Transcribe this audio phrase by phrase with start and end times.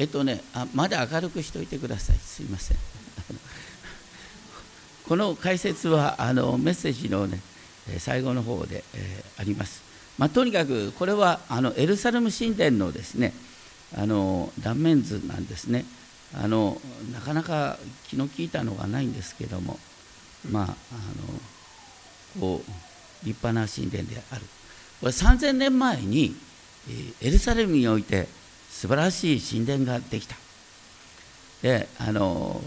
[0.00, 2.16] えっとねあまだ明るくしておいてください。
[2.16, 2.78] すいません。
[5.06, 7.38] この解説はあのメッセージのね
[7.98, 9.82] 最後の方で、えー、あります、
[10.16, 13.34] まあ、とにかくこれはあのエルサレム神殿のですね
[13.94, 15.84] あの断面図なんですね。
[16.32, 16.80] あの
[17.12, 17.76] なかなか
[18.08, 19.78] 気の利いたのがないんですけども
[20.50, 20.68] まああ
[22.38, 24.40] のこう立派な神殿である。
[25.00, 26.34] これ3000年前に
[27.20, 28.39] エルサレムにおいて
[28.70, 30.36] 素晴らしい神殿ができた。
[31.62, 32.62] であの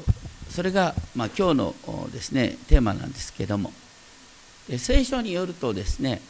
[0.50, 1.76] それが、まあ、今日の
[2.12, 3.73] ですねテーマなんですけども。
[4.70, 6.22] で聖書によるとですね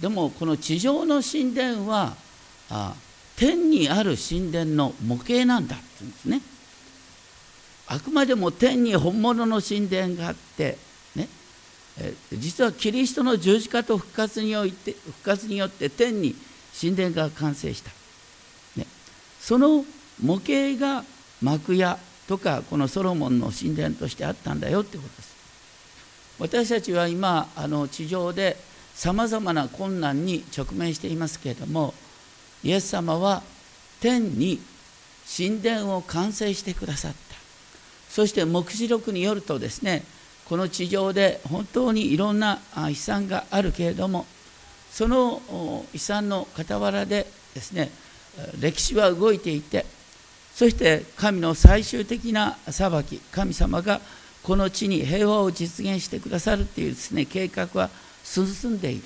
[0.00, 2.16] でもこの地上の神殿は
[2.70, 2.94] あ
[3.36, 6.40] 天にある神殿の模型なんだって言うんですね。
[7.88, 10.78] あくまでも天に本物の神殿があって
[11.14, 11.28] ね。
[12.32, 16.34] 実はキリストの十字架と復活において復活によって天に
[16.78, 17.90] 神殿が完成した、
[19.46, 19.84] その
[20.20, 21.04] 模型が
[21.40, 25.36] 幕屋とかこのソロモンの神殿としてあったんだよってことです。
[26.40, 28.56] 私たちは今あの地上で
[28.92, 31.94] さまざまな困難に直面していますけれども
[32.64, 33.44] イエス様は
[34.00, 34.58] 天に
[35.36, 37.16] 神殿を完成してくださった。
[38.10, 40.02] そして黙示録によるとですね
[40.46, 44.26] この地上で本当にいろんな悲惨があるけれども
[44.90, 45.40] その
[45.92, 47.92] 悲惨の傍らでですね
[48.60, 49.86] 歴史は動いていて
[50.54, 54.00] そして神の最終的な裁き神様が
[54.42, 57.90] この地に平和を実現してくださるというですね計画は
[58.24, 59.02] 進んでいる。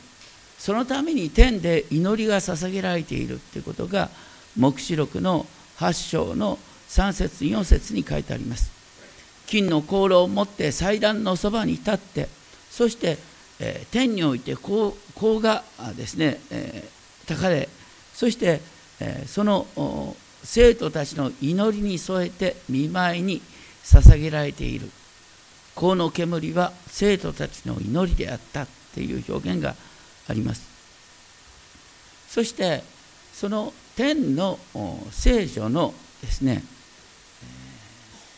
[0.58, 4.10] そのために天で祈りが捧げられているということが
[4.58, 5.46] 黙示録の
[5.78, 6.58] 8章の
[6.90, 8.70] 3節4節に書いてあります。
[9.46, 12.28] 金の香炉を持って祭壇のそばに立って
[12.70, 13.18] そして、
[13.58, 14.92] えー、天において香
[15.40, 15.64] が
[15.96, 17.68] ですね、えー、高れ
[18.14, 18.60] そして、
[19.26, 23.42] その生徒たちの祈りに添えて見舞いに
[23.84, 24.90] 捧げられている。
[25.76, 29.74] 香の煙は生徒たちの祈りであったっていう表現が
[30.28, 30.68] あります。
[32.28, 32.82] そして
[33.32, 34.58] その天の
[35.10, 36.62] 聖女のですね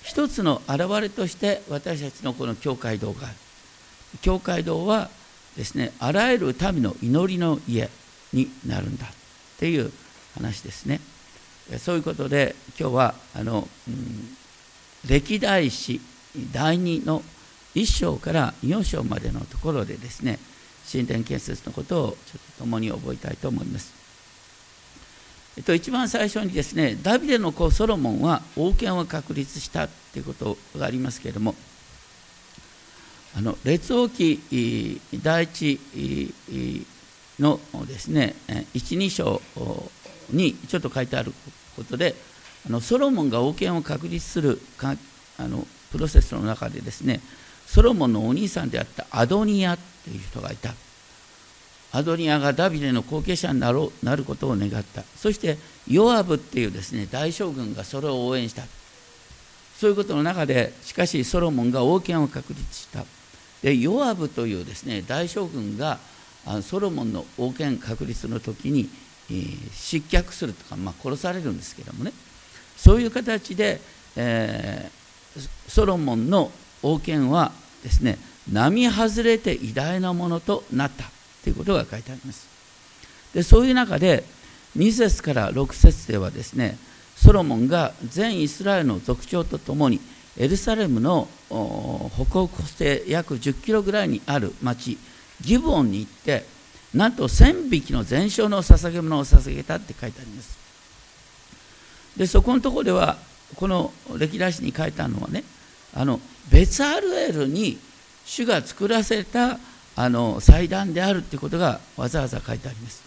[0.03, 3.37] 一つの表れとして私たちのこの教会堂がある。
[4.21, 5.11] 教会堂は
[5.57, 7.89] ですねあらゆる民の祈りの家
[8.33, 9.09] になるんだっ
[9.59, 9.93] ていう
[10.35, 11.01] 話ですね。
[11.79, 14.37] そういうことで今日はあの、うん、
[15.09, 16.01] 歴代史
[16.53, 17.23] 第2の
[17.75, 20.39] 1章から4章までのところでですね
[20.91, 24.03] 神殿建設のことをちょっと共に覚えたいと思います。
[25.57, 31.55] えっと、一番最初にですねダビデの子ソロモンは王権を確立したということがありますけれども
[33.37, 35.79] あの列王記第一
[37.39, 39.43] のですね12章
[40.31, 41.33] にちょっと書いてある
[41.77, 42.15] ことで
[42.67, 44.95] あのソロモンが王権を確立するか
[45.39, 47.21] あのプロセスの中でですね
[47.67, 50.75] ソロモンのお兄さんであったアドニアという人がいた。
[51.95, 55.03] アドニアがダビデの後継者になろうなることを願った。
[55.17, 58.63] そしてヨアブっていうですね大将軍がそれを応援した。
[59.79, 63.05] そういうことの中でしかしソロモンが王権を確立した。
[63.63, 65.99] でヨアブというですね大将軍が
[66.63, 68.89] ソロモンの王権確立の時に
[69.29, 72.13] 失脚するとか、まあ、殺されるんですけどもね。
[72.77, 73.81] そういう形で、
[74.17, 76.51] えー、ソロモンの
[76.83, 77.53] 王権は
[77.83, 78.19] ですね
[78.51, 81.05] 並外れて偉大なものとなった
[81.45, 82.49] ということが書いてあります。
[83.35, 84.25] でそういう中で
[84.77, 86.77] 2節から6節ではですね
[87.17, 90.01] ソロモンが全イスラエルの族長とともに
[90.37, 94.99] エルサレムの北北西約10キロぐらいにある町
[95.41, 96.45] ギブオンに行って
[96.95, 100.59] なんと千匹の全焼の捧げ物を捧げたって書いてあります。
[102.17, 103.17] でそこのところでは
[103.57, 105.45] この歴代史に書いてあるのはね
[105.95, 106.21] あの
[106.51, 107.79] ベツアルエルに
[108.25, 109.59] 主が作らせた
[109.97, 113.03] あの祭壇であるってことがわざわざ書いてあります。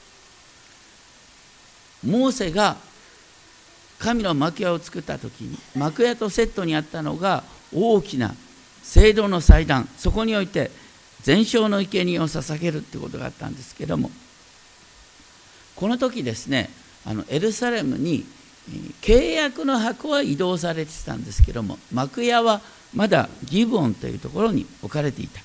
[2.04, 2.78] モーセが
[3.98, 7.44] 神の幕屋を作った時に幕屋とセットにあったのが
[7.74, 8.36] 大きな
[8.84, 9.88] 聖堂の祭壇。
[9.98, 10.70] そこにおいて
[11.26, 14.12] 全焼の生贄を捧げるってことがあったんですけども
[15.76, 16.70] この時ですね
[17.04, 18.24] あのエルサレムに
[19.02, 22.62] 契約の箱は移動されてたんですけども幕屋は
[22.94, 25.42] まだギブオンというところに置かれていた。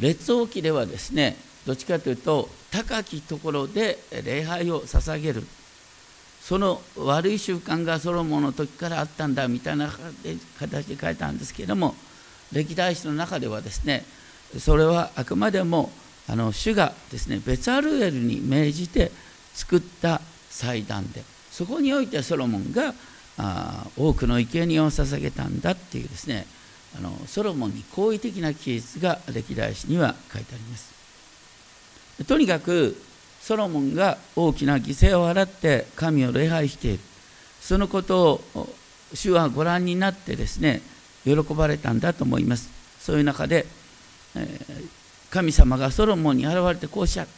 [0.00, 1.36] 列王記ではですね
[1.66, 5.44] どっちかというと高きところで礼拝を捧げる。
[6.40, 9.90] その悪い習慣がソロモンの時からあったんだみたいな
[10.58, 11.94] 形で書いたんですけども
[12.52, 14.04] 歴代史の中ではですね
[14.58, 15.90] それはあくまでも
[16.28, 19.10] あの主がですねベツァルエルに命じて
[19.54, 22.94] 作った祭壇でそこにおいてソロモンが
[23.38, 26.46] あ多くの生贄を捧げたんだっていうですね
[26.96, 30.94] あのソロモンに好意的な記述が歴代史には書いてあります。
[32.26, 32.96] とにかく
[33.40, 37.00] ソロモンが大きな犠牲を払って神を礼拝している。
[37.60, 38.68] そのことを
[39.14, 40.80] 主はご覧になってですね
[41.34, 42.70] 喜ばれたんだと思います。
[43.00, 43.66] そういう中で、
[44.36, 44.88] えー、
[45.30, 47.30] 神様がソロモンに現れてこうおっしゃる。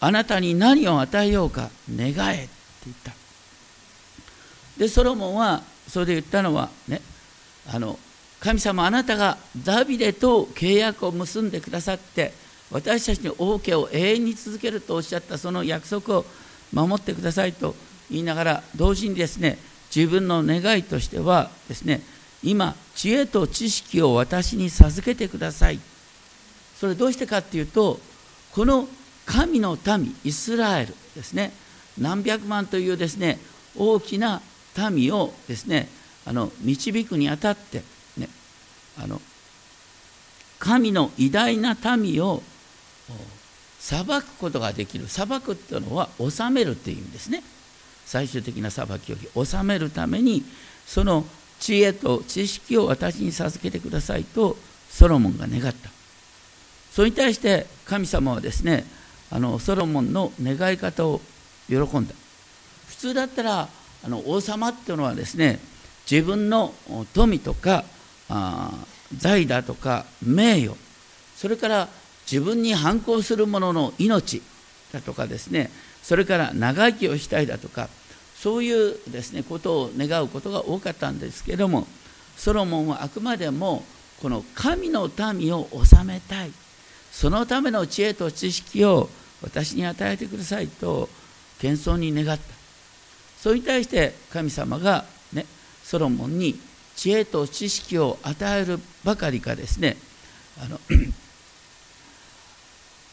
[0.00, 2.50] あなたに何を与えようか願えって
[2.86, 3.12] 言った。
[4.78, 7.00] でソロモンはそれで言ったのはね
[7.68, 7.98] あの
[8.40, 12.32] 神様あなたがダビデと契約を結んでくださって
[12.72, 16.24] 私たちの王家を永遠に続けるとおっしゃったその約束を
[16.72, 17.76] 守ってくださいと
[18.10, 19.58] 言いながら同時にですね
[19.94, 22.00] 自分の願いとしてはですね
[22.42, 25.78] 今知恵と知識を私に授けてください。
[26.78, 28.00] それどうしてかっていうと
[28.52, 28.88] この
[29.24, 31.52] 神の民イスラエルですね。
[31.98, 33.38] 何百万というですね
[33.76, 34.40] 大きな
[34.90, 35.88] 民をですね
[36.24, 37.82] あの導くにあたって
[38.16, 38.28] ね
[38.98, 39.20] あの
[40.58, 42.42] 神の偉大な民を
[43.78, 45.08] 裁くことができる。
[45.08, 47.42] 裁くっていうのは治めるっていう意味ですね。
[48.06, 50.44] 最終的な裁きより治めるために
[50.86, 51.24] その
[51.62, 54.56] 知恵と知識を私に授けてくださいと
[54.90, 55.90] ソロモンが願った。
[56.90, 58.84] それに対して神様はですね
[59.30, 61.20] あのソロモンの願い方を
[61.68, 62.14] 喜んだ。
[62.88, 63.68] 普通だったら
[64.04, 65.60] あの王様っていうのはですね
[66.10, 66.74] 自分の
[67.14, 67.84] 富とか
[68.28, 68.72] あ
[69.16, 70.76] 財だとか名誉。
[71.36, 71.88] それから
[72.30, 74.42] 自分に反抗する者の命
[74.92, 75.70] だとかですね
[76.02, 77.88] それから長生きをしたいだとか
[78.42, 81.86] そういうですねことを願うことが多かったんですけども
[82.36, 83.84] ソロモンはあくまでも
[84.20, 86.50] この神の民を治めたい。
[87.12, 89.08] そのための知恵と知識を
[89.42, 91.08] 私に与えてくださいと
[91.60, 92.42] 謙遜に願った。
[93.38, 95.46] それに対して神様がね
[95.84, 96.58] ソロモンに
[96.96, 99.96] 知恵と知識を与えるばかりかですね
[100.60, 100.80] あの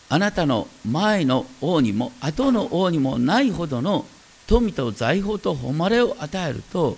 [0.09, 4.05] あなたの前の王にも後の王にもないほどの
[4.49, 6.97] 富と財宝と誉れを与えると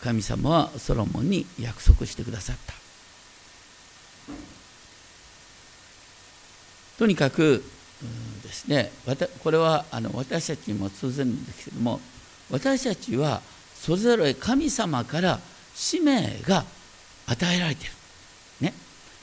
[0.00, 2.74] 神様はソロモンに約束してくださった。
[6.98, 7.62] とにかく
[8.42, 8.90] ですね
[9.44, 12.00] これはあの私たちにも通ずるんですけども
[12.50, 13.40] 私たちは
[13.76, 15.38] それぞれ神様から
[15.74, 16.64] 使命が
[17.28, 17.92] 与えられている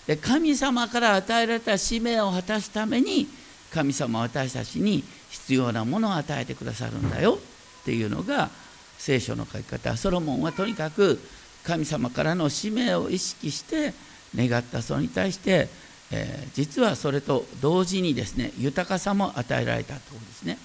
[0.07, 3.27] で神様から与えられた使命を果たすために
[3.71, 7.39] 神様は私たちに必要なものを与えてくださるんだよ。
[7.85, 8.49] っていうのが
[8.97, 11.19] 聖書の書き方ソロモンはとにかく
[11.63, 13.93] 神様からの使命を意識して
[14.35, 15.69] 願ったそれに対して、
[16.11, 20.57] えー、実はそれと同時にですね豊かさも与えられたということですね。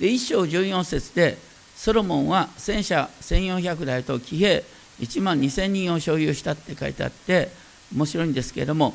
[0.00, 1.36] で1章14節で
[1.76, 4.64] ソロモンは戦車1400台と騎兵
[5.00, 7.50] 1万2000人を所有したって書いてあって
[7.94, 8.94] 面白いんですけれども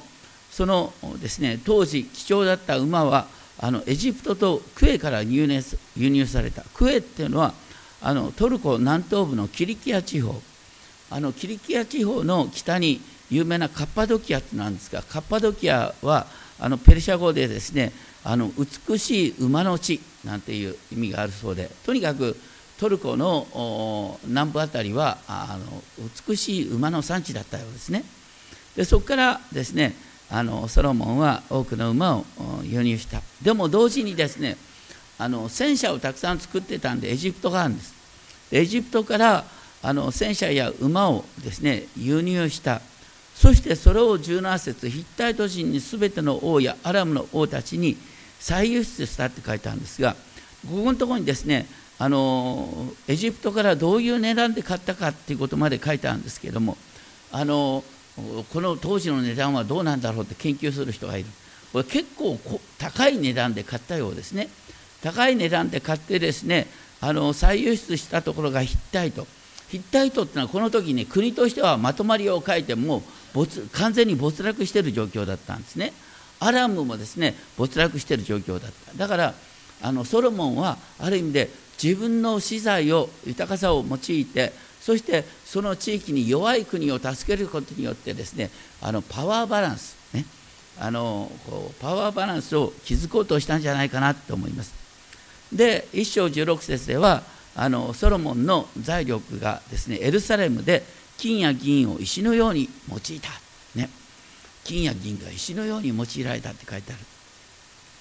[0.50, 3.28] そのですね当時貴重だった馬は
[3.60, 5.62] あのエジプトとクエから輸入
[5.96, 6.64] 輸入された。
[6.74, 7.54] クエっていうのは
[8.02, 10.42] あのトルコ南東部のキリキア地方。
[11.10, 13.00] あのキリキア地方の北に
[13.30, 16.28] 有名なカッパドキアってなんですがカッパドキアは
[16.60, 17.92] あのペルシャ語でですね
[18.24, 18.52] あの
[18.90, 21.70] 美しい馬の地なんていう意味があるそうで。
[21.86, 22.36] とにかく
[22.78, 25.84] トルコの南部あたりはあの
[26.28, 28.04] 美しい馬の産地だったようですね。
[28.76, 29.96] でそこからですね
[30.36, 32.26] あのソロモンは多くの馬を
[32.62, 33.22] 輸入した。
[33.42, 34.58] でも同時にですね
[35.18, 37.96] あの戦車をたくさん作ってたんでエジプトがあるんです。
[38.52, 39.46] エジプトから
[39.82, 42.82] あの戦車や馬をですね輸入した。
[43.34, 47.96] そしてそれを17節ヒッタイト人に全ての王やアラムの王たちに
[48.38, 50.16] 再輸出したって書いてあるんですが
[50.70, 51.66] ここのところにですね
[51.98, 56.78] あのエジプトからどういう値段で買ったかっていうことまで書いてあるんですけども
[57.32, 57.84] あの
[58.16, 61.30] この当時の値段はどうなんだろうって研究する人がいる。
[61.74, 62.40] これ結構
[62.78, 64.48] 高い値段で買ったようですね。
[65.02, 66.68] 高い値段で買ってですね
[67.02, 69.28] あの再輸出したところがヒッタイト
[69.68, 73.04] ヒッタイトっていうのはこの時に国としてはまとまりを書いても
[73.34, 75.92] 没完全に没落している状況だったんですね。
[76.40, 78.94] アラムもですね没落している状況だった。
[78.98, 79.34] だから
[79.82, 81.50] あのソロモンはある意味で
[81.82, 84.54] 自分の資材を豊かさを用いて
[84.86, 88.52] そしてその地域に弱い国を助けることによってですね
[88.84, 90.26] あのパワーバランス、ね、
[90.80, 94.76] あのこうパワーバランスを築こうとしたんじゃないかなと思います。
[95.52, 97.24] で1章16節では
[97.56, 100.84] あのソロモンの財力がですねエルサレムで
[101.18, 103.30] 金や銀を石のように用いた、
[103.74, 103.90] ね、
[104.66, 107.02] 金や銀が石のように用いられたって書いてある。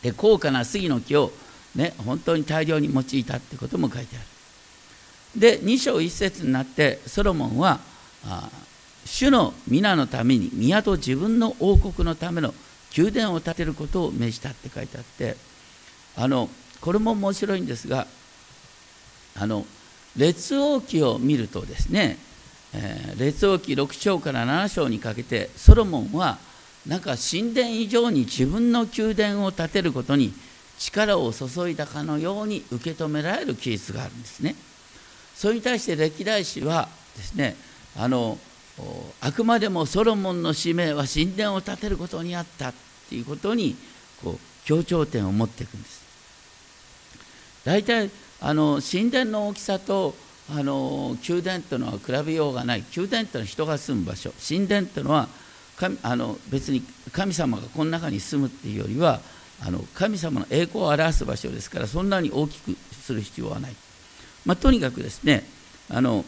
[0.02, 1.32] で高価な杉の木を、
[1.76, 4.33] ね、本当に大量に用いたってことも書いてある。
[5.36, 7.80] で2章1節になってソロモンは
[9.04, 12.54] 主の皆のために宮と自分の王国のための
[12.96, 15.36] 宮殿を建てることを命じたって書いてあって
[16.16, 16.48] あの
[16.80, 18.06] これも面白いんですが
[19.36, 19.66] あの
[20.16, 22.18] 列王記を見るとですね、
[22.72, 26.38] えー、列王記6章から7章にかけてソロモンは
[26.86, 30.32] なんか神殿以上に自分の宮殿を建てることに
[30.78, 34.54] 力を注いだかのように受け止められる記述があるんですね。
[35.34, 37.56] それに対して歴代史はですね
[37.96, 38.38] あの
[39.20, 42.74] あくまでもソロモンの使命は神殿を建てることにあったっ
[43.08, 43.76] ていうことに
[44.22, 46.04] こう強調点を持っていくんです。
[47.64, 48.10] 大体
[48.40, 50.14] あの神殿の大きさと
[50.50, 52.84] あの宮殿というのは比べようがない。
[52.96, 54.32] 宮殿というのは人が住む場所。
[54.46, 55.28] 神殿というのは
[55.76, 59.20] 神あの別に神様がこの中に住むっていうよりは
[59.60, 63.76] あの神様の栄光を表す場所ですからそんなに大きくする必要はない、
[64.44, 65.44] まあ、とにかくですね
[65.90, 66.24] あの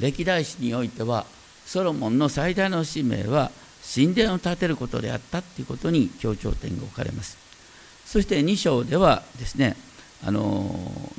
[0.00, 1.26] 歴代史においては
[1.66, 3.50] ソロモンの最大の使命は
[3.94, 7.38] 神殿を建てることであったということに強調点が置かれます。
[8.06, 9.76] そして2章ではですね
[10.24, 10.64] あの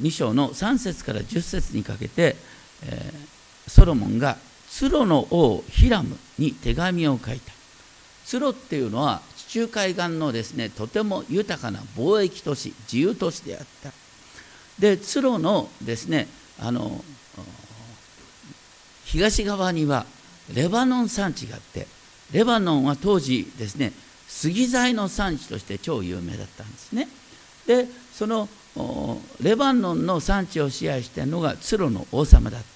[0.01, 2.35] 2章の3節から10節にかけて、
[2.83, 4.37] えー、ソロモンが
[4.69, 7.53] ツロの王ヒラムに手紙を書いた。
[8.25, 14.04] ツロっていうのは地中海岸のですねとても豊かな貿易都市自由都市であった。
[14.79, 16.27] でツロのですね
[16.59, 17.03] あの
[19.05, 20.05] 東側には
[20.53, 21.87] レバノン山地があって
[22.31, 23.93] レバノンは当時ですね
[24.27, 27.07] 杉材の産地として超有名だったんですね。
[27.67, 28.49] でその
[29.41, 32.67] レバノンの産地を支配しているのがツロの王様だった。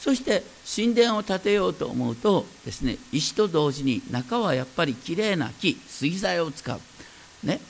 [0.00, 6.80] そして神殿を建てようと思うとですね石と同時に中はやっぱりきれいな木杉材を使う、
[7.46, 7.60] ね。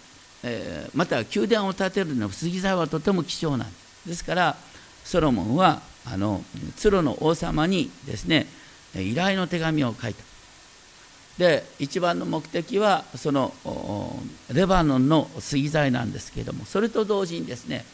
[0.43, 4.09] えー、また宮殿を建てるのは杉材はとても貴重なんです。
[4.09, 4.57] ですから
[5.05, 6.43] ソロモンはあの
[6.77, 8.47] ツロの王様にですね
[8.95, 10.25] 依頼の手紙を書いた。
[11.39, 13.53] で一番の目的はその
[14.53, 17.85] レバノンの杉材なんですけれどもそれと同時にですね、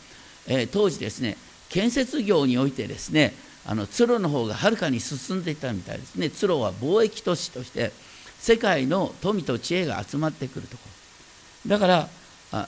[0.49, 1.37] えー、当時ですね
[1.69, 3.35] 建設業においてですね
[3.65, 6.31] あのツロの方がはるかに進んでいたみたいですね。
[6.31, 7.93] ツロは貿易都市として
[8.39, 10.83] 世界の富と知恵が集まってくるとこ
[11.65, 11.71] ろ。
[11.71, 12.09] だから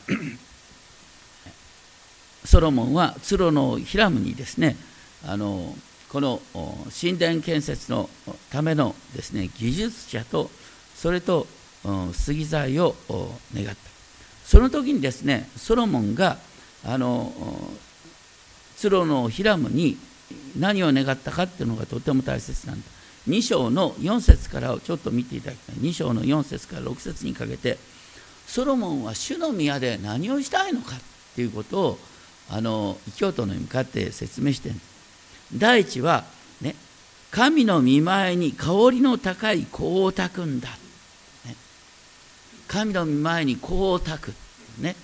[2.44, 4.76] ソロモンはツロのヒラムにですね
[5.26, 5.76] あの
[6.08, 6.40] この
[6.98, 8.08] 神殿建設の
[8.50, 10.50] ためのですね技術者と
[10.94, 11.46] それと
[12.12, 12.96] 杉材を
[13.54, 13.74] 願った。
[14.44, 16.38] その時にですねソロモンが
[16.84, 17.32] あの
[18.76, 19.98] ツロのヒラムに
[20.58, 22.86] 何を願ったかっていうのがとても大切なんだ。
[23.28, 25.76] 2章の4節からをちょっと見ていただきたい。
[25.76, 27.76] 2章の4節から6節にかけて
[28.48, 31.00] ソロモンは主の宮で何をしたいのかっ
[31.36, 31.98] ていうことを
[32.50, 34.74] あの京都に向かって説明してる
[35.54, 36.24] 第一は
[36.60, 36.74] ね
[37.30, 40.68] 神の見前に香りの高い香を焚くんだ。
[42.68, 44.34] 神の前に香をたく、
[44.78, 44.94] ね、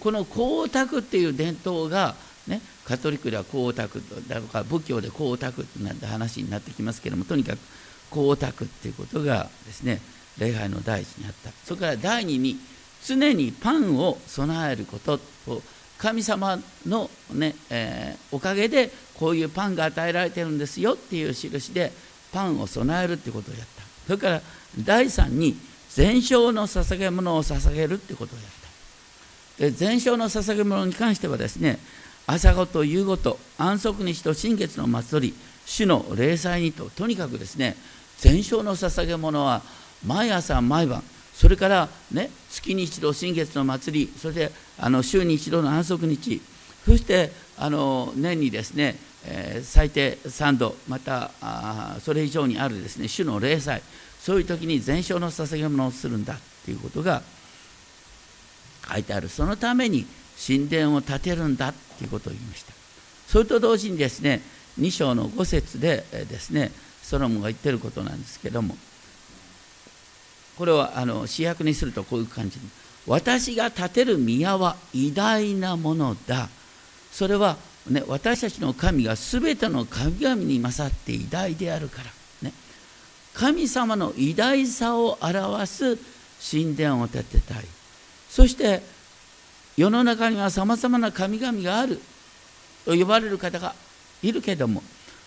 [0.00, 2.16] この香をたくっていう伝統が、
[2.48, 7.58] ね、カトリックでは香をたくだとか仏教で香をたくって話になってきますけどもとにかく
[8.10, 10.00] 香をたくっていうことがですね
[10.38, 11.50] 礼拝の第一にあった。
[11.64, 12.58] それから第二に
[13.04, 15.62] 常にパンを備えることを
[15.98, 21.92] 神様のね、えー、おかげでこういうパンが与えられてるんですよっていう印で
[22.32, 23.82] パンを備えるってことをやった。
[24.06, 24.42] それから
[24.84, 25.56] 第三に
[25.90, 28.46] 全焼の捧げ物を捧げるってことをやっ
[29.58, 29.62] た。
[29.64, 31.78] で全焼の捧げ物に関してはですね
[32.26, 37.76] 朝ごと夕ごと安息日と新月の祭り主の礼祭にととにかくですね
[38.18, 39.62] 全焼の捧げ物は
[40.06, 41.02] 毎朝毎晩
[41.34, 46.40] それからね月に一度新月の祭りそしてあの週に一度の安息日
[46.84, 48.96] そしてあの年にですね、
[49.26, 53.82] えー、最低3度またあそれ以上にあるですね主の礼祭
[54.20, 57.22] そういう時に全焼の捧げ物をするんだっていうことが
[58.92, 59.28] 書いてある。
[59.28, 60.06] そのために
[60.44, 62.72] 神殿を建てるんだっていうことを言いました。
[63.28, 64.42] それと同時にですね
[64.80, 66.70] 2章の5節でですね
[67.02, 68.76] ソロモンが言ってることなんですけども
[70.56, 72.58] これはあの主役にするとこういう感じ。
[73.06, 76.48] 私が建てる宮は偉大なものだ。
[77.12, 77.56] それは、
[77.88, 82.10] ね、私たちの神が全ての神々に勝って偉大であるから。
[82.42, 82.52] ね。
[83.34, 85.98] 神様の偉大さを表す
[86.50, 87.64] 神殿を建てたい。
[88.28, 88.82] そして
[89.76, 92.00] 世の中にはさまざまな神々がある。
[92.84, 93.74] と呼ばれる方が
[94.22, 94.82] いるけども。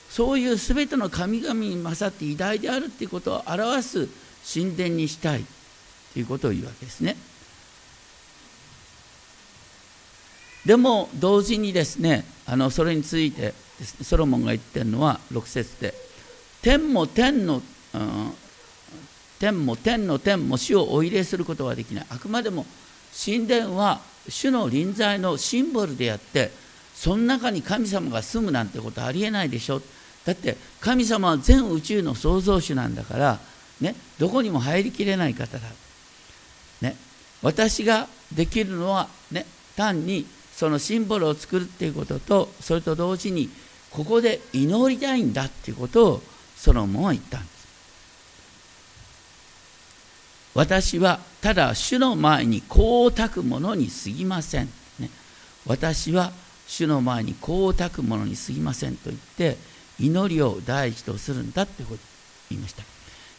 [0.09, 4.09] そういう全ての神々に勝って偉大であるっていうことを表す
[4.46, 5.46] 神殿にしたい
[6.13, 7.15] ということを言うわけですね。
[10.65, 13.53] でも同時にですねあのそれについてね
[14.03, 15.93] ソロモンが言ってるのは6節で
[16.62, 17.62] 天も天の、
[17.93, 18.34] うん、
[19.39, 22.65] 天も天の天も死をお入れすることはできないあくまでも
[23.25, 26.51] 神殿は主の臨在のシンボルであって
[26.93, 29.81] その中に神様が住むなんてことありえないでしょ
[30.25, 33.39] だって神様は全宇宙の創造主なんだから、
[33.81, 35.63] ね、どこにも入りきれない方だ、
[36.81, 36.95] ね、
[37.41, 39.45] 私ができるのは、ね、
[39.75, 43.50] 単にそのシンボルを作るっていうこととそれと同時に
[43.91, 46.21] ここで祈りたいんだっていうことを
[46.57, 47.59] ソロモンは言ったんです。
[50.53, 54.69] 私はただ主の前にこうたくものに過ぎません、
[55.00, 55.09] ね、
[55.65, 56.33] 私は
[56.67, 59.57] 主の前にこうたくものに過ぎませんと言って
[60.00, 61.98] 祈りを第一とするんだってことを
[62.50, 62.83] 言いました。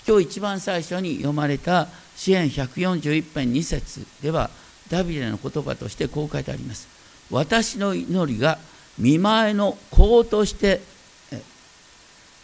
[0.07, 4.51] 今日一番最初に読まれた支援141編2節では
[4.89, 6.89] ダビデの言葉としてこう書いてあります。
[7.31, 8.59] 私の祈りが
[8.99, 10.81] 見舞いの子として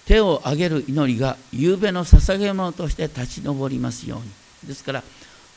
[0.06, 4.30] 手を挙げる祈りが夕べの捧げ物として立ち上りますように。
[4.68, 5.02] ですから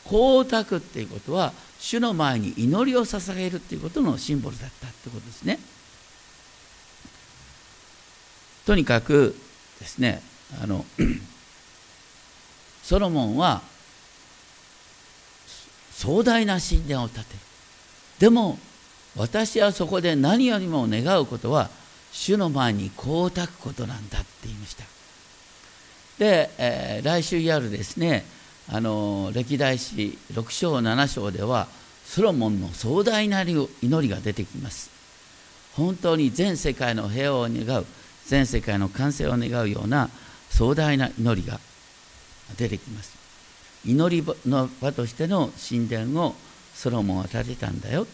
[0.06, 5.60] 光沢っていうことは主の前に祈りを捧げるっていうことのシンボルだったってことですね。
[8.66, 9.36] とにかく
[9.80, 10.22] ですね
[10.62, 10.86] あの
[12.90, 13.62] ソロモンは
[15.92, 17.40] 壮大な神殿を建てる
[18.18, 18.58] でも
[19.16, 21.70] 私はそこで何よりも願うことは
[22.12, 24.86] 主の前にこうたくことなんだって言いました。
[26.18, 28.26] で、えー、来週やるですね
[28.68, 31.68] あの歴代史6章7章では
[32.06, 34.90] ソロモンの壮大な祈りが出てきます。
[35.76, 37.86] 本当に全世界の平和を願う
[38.26, 40.10] 全世界の完成を願うような
[40.50, 41.60] 壮大な祈りが
[42.58, 43.18] 出てきます。
[43.86, 46.36] 祈りの場としての神殿を
[46.74, 48.08] ソロモンは建てたんだよ。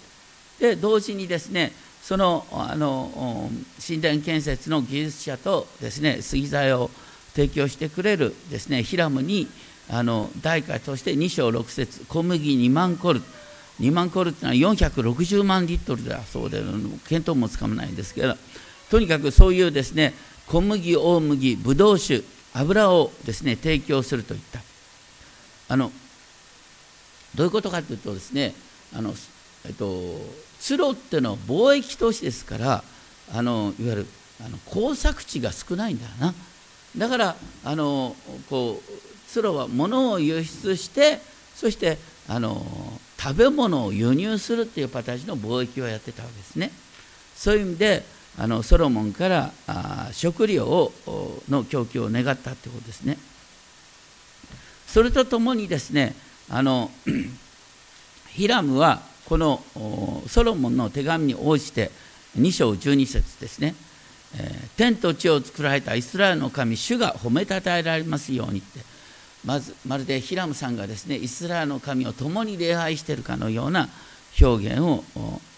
[0.60, 3.50] で同時にですねそのあの
[3.86, 6.90] 神殿建設の技術者とですね杉材を
[7.34, 9.48] 提供してくれるですねヒラムに
[9.90, 13.22] あの代価として2章6節小麦2万コル
[13.82, 16.62] 2万コルっていうのは460万リットルだそうで
[17.10, 18.36] 見当もつかめないんですけど
[18.90, 20.14] とにかくそういうですね
[20.48, 22.24] 小麦大麦ブドウ酒
[22.56, 24.62] 油をですね提供するといった。
[25.68, 25.92] あの
[27.36, 28.54] どういうことかというとですね
[28.96, 29.14] あの、
[29.66, 30.16] えっと、
[30.60, 32.84] ツロっていうのは貿易都市ですから
[33.34, 34.08] あのいわゆる
[34.46, 36.34] あの耕作地が少ないんだよな。
[36.98, 38.16] だからあの
[38.50, 41.20] こうツロは物を輸出して
[41.56, 42.66] そしてあの
[43.20, 46.72] 食べ物を輸入するっていう形の貿易をやってたわけですね。
[47.36, 48.04] そういう意味で
[48.38, 50.92] あのソロモンからあ食料を
[51.50, 53.18] の供給を願ったってことですね。
[54.88, 56.16] それとともにですね
[56.50, 56.92] あの
[58.30, 59.64] ヒラムはこの
[60.28, 61.92] ソロモンの手紙に応じて
[62.38, 63.76] 2章12節ですね、
[64.38, 68.80] えー、天と地を作られたイスラエルの神主が褒めたたえられますようにって。
[69.46, 73.90] まずまるでヒラムさんがですねイスラエルの神を共に礼拝しているかのような
[74.42, 75.04] 表現を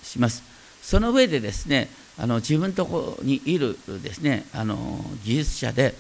[0.04, 0.44] します。
[0.82, 4.78] その上でですねあの自分とこにいるですねあの
[5.24, 5.94] 技術者で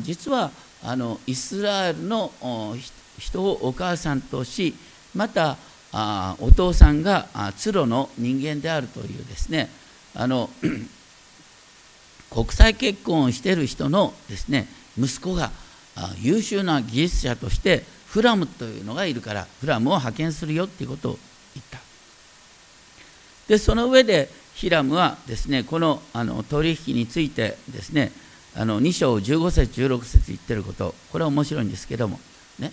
[0.00, 0.50] 実は
[0.82, 2.32] あのイスラエルの
[3.18, 4.74] 人をお母さんとし
[5.14, 5.56] また
[5.92, 9.68] あお父さんがツロの人間であるというですね
[10.14, 10.48] あの
[12.30, 14.68] 国際結婚をしている人のですね
[14.98, 15.50] 息子が
[16.20, 21.18] 優秀な技術者としてフラムというのがいるからフラムを派遣するよっていうことを
[21.54, 21.78] 言った。
[23.48, 28.12] でその上でヒラムはですねこのあの取引についてですね
[28.56, 32.18] あの2章15節16節言ってることこれは面白いんですけども
[32.58, 32.72] ね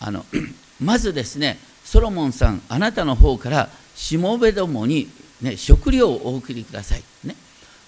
[0.00, 0.24] あの
[0.80, 5.08] まずですねソロモンさんあなたの方からしもべどもに、
[5.42, 7.34] ね、食料をお送りください、ね、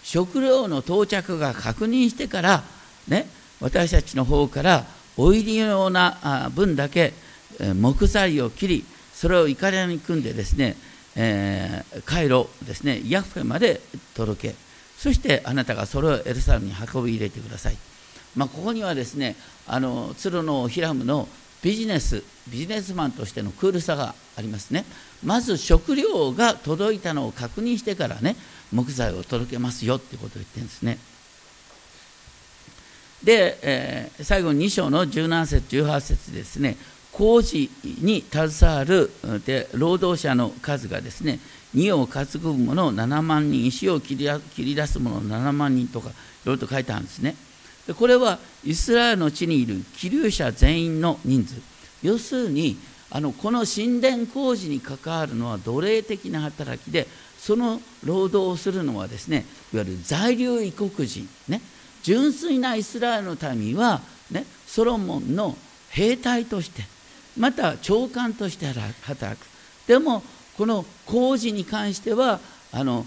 [0.03, 2.65] 食料の到着が確認してから、
[3.09, 3.27] ね、
[3.61, 4.85] 私たちの方から
[5.17, 7.13] お入りような分だけ
[7.75, 10.77] 木材を切りそれをいかだに組んでですね、
[11.23, 13.03] えー、カイロですね。
[13.05, 13.83] ヤフェまで
[14.15, 14.55] 届け。
[14.97, 17.77] そしてあなたがそれをエルサレムに運び入れてください、
[18.37, 19.35] まあ、ここにはですね
[19.67, 21.27] あの鶴のヒラムの
[21.63, 24.85] ビジネスビジネスマンとしてのクールさがありますね。
[25.25, 28.37] まず食料が届いたのを確認してからね
[28.73, 30.99] 木材を届けますよっていうことを言ってるんですね。
[33.25, 36.77] で、えー、最後に2章の17節18節ですね。
[37.21, 39.11] 工事に携わる
[39.45, 41.39] で労働者の数がですね
[41.75, 46.13] 荷を担ぐ者7万人石を切り出す者7万人とかい
[46.47, 47.37] ろいろと書いてあるんですね。
[47.87, 51.61] でこれはイスラエルの地にいる気流者全員の人数。
[52.03, 52.79] 要するに
[53.11, 57.07] あのこの神殿工事に関わるのは奴隷的な働きで
[57.39, 61.61] その労働をするのはですねいわゆる在留異国人ね。
[62.03, 65.55] 純粋なイスラエルの民は、ね、ソロモンの
[65.91, 66.83] 兵隊として
[67.39, 68.67] また長官として
[69.03, 69.47] 働く
[69.87, 70.23] でも
[70.57, 72.41] この工事に関しては
[72.73, 73.07] あの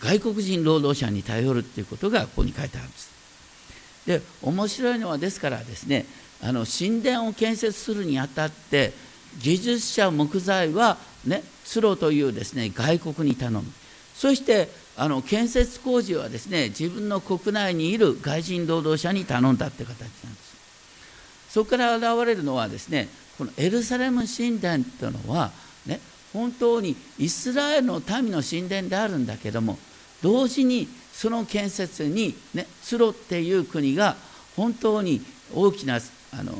[0.00, 3.12] 外国人労働者に頼るっていうことがここに書いてあるんです。
[4.06, 6.06] で面白いのはですからですね
[6.40, 8.92] あの神殿を建設するにあたって
[9.40, 13.62] 技術者木材はね鶴というですね外国に頼む。
[14.14, 20.52] そしてあの建設工事はですね自分の国内にいる外人労働者に頼んだって形なんです。
[21.50, 23.08] そこから現れるのはですね
[23.42, 25.50] このエルサレム神殿というのは
[25.84, 25.98] ね
[26.32, 29.78] 本当にイスラエルの民の神殿であるんだけども
[30.22, 34.14] 同時にその建設にねツロっていう国が
[34.54, 35.20] 本当に
[35.52, 35.98] 大きな
[36.32, 36.54] あの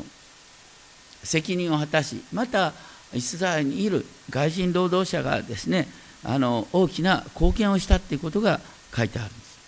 [1.23, 2.73] 責任を果たしまた
[3.15, 5.87] イスラエルにいる外人労働者がですね
[6.25, 8.59] あの大きな貢献をしたっていうことが
[8.93, 9.59] 書いてあるんです。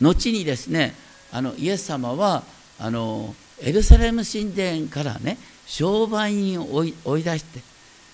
[0.00, 0.94] 後にですね
[1.30, 2.42] あのイエス様は
[2.78, 5.36] あのエルサレム神殿からね
[5.68, 7.60] 商売人を追い出して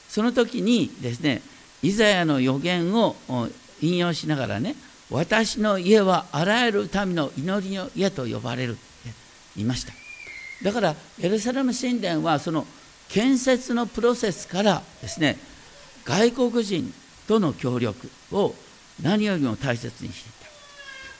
[0.08, 1.40] その時にですね
[1.82, 3.16] イザヤの予言を
[3.80, 4.74] 引用しながらね
[5.10, 8.80] 私の家はあらゆる民の祈りの家と呼ばれるって
[9.56, 9.92] 言いました。
[10.62, 12.66] だからエルサレム神殿はその
[13.08, 15.36] 建設のプロセスからですね
[16.04, 16.92] 外国人
[17.28, 18.54] との協力を
[19.02, 20.32] 何よりも大切にしてい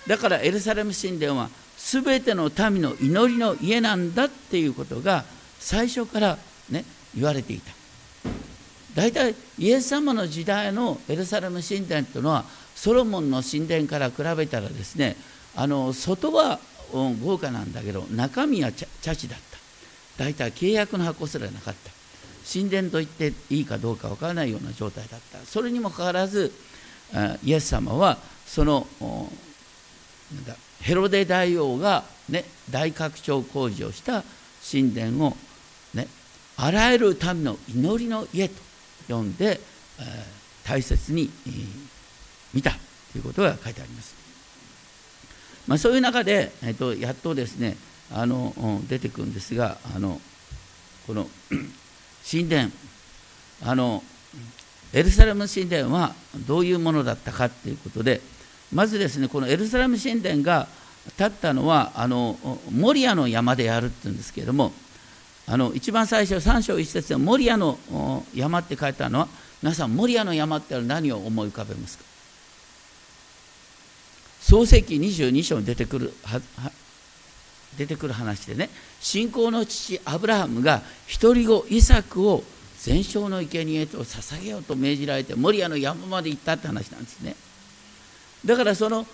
[0.09, 0.15] た。
[0.17, 5.25] だからエルサレム神殿は全ての民の祈りの家なんだっていうことが
[5.65, 6.85] 最初からね
[7.17, 7.73] 言われていた。
[8.95, 15.17] 大体イエス様の時代のエルサレム神殿というのはソロモンの神殿から比べたらですね
[15.57, 16.61] あの外は
[16.93, 20.23] 豪華なんだけど中身は茶地だった。
[20.23, 21.91] 大体契約の箱すらなかった。
[22.53, 25.39] 神殿と言っていいかどうか分からないような状態だった。
[25.39, 26.53] それにもかかわらず
[27.43, 28.87] イエス様はその
[30.83, 34.23] ヘロデ大王が、ね、大拡張工事をした
[34.71, 35.37] 神殿を、
[36.57, 38.55] あらゆる民の祈りの家と
[39.09, 39.61] 呼んで、
[39.99, 41.65] えー、大切に、えー、
[42.53, 42.71] 見た
[43.13, 44.15] ということが書いてあります。
[45.67, 47.77] まあ、そういう中で、えーと、やっとですね
[48.13, 48.53] あの
[48.89, 50.21] 出てくるんですがあの
[51.07, 51.27] この
[52.31, 52.71] 神殿
[53.63, 54.03] あの
[54.93, 56.15] エルサレム神殿は
[56.47, 58.21] どういうものだったかということで
[58.73, 60.69] まずですねこのエルサレム神殿が
[61.17, 62.37] 建ったのはあの
[62.71, 64.73] モリアの山でやるっていうんですけれども
[65.47, 67.79] あの一番最初3章1節でモリアの
[68.35, 69.29] 山って書いてあるのは
[69.63, 72.05] 皆さんモリアの山って何を思い浮かべますか？
[74.41, 76.41] 創世記22章に出てくるは
[77.77, 80.83] 出てくる話でね信仰の父アブラハムが
[81.21, 82.45] 独り子イサクを
[82.79, 87.35] 全焼の生贄と捧げようと命じられてモリアの山まで行ったって話なんですね。
[88.45, 89.07] だからその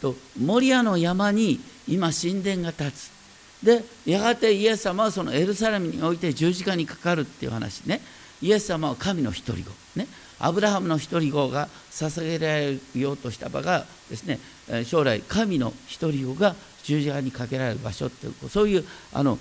[0.00, 3.17] とモリアの山に今神殿が建つ。
[3.62, 8.00] でやがてイエス様はそのエルサレムにおいて十字架にかかるっていう話ね
[8.40, 10.06] イエス様は神の独り子ね
[10.38, 14.38] アブラハムの独り子が捧げられようとした場がですね
[14.84, 19.38] 将来神の独り子が十字架にかけられる場所っていうそういうあの